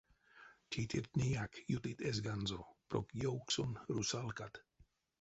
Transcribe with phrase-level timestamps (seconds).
[0.71, 2.59] Тейтертнеяк ютыть эзганзо,
[2.89, 4.53] прок ёвксонь русалкат.